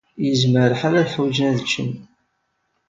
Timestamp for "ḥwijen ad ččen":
1.15-1.89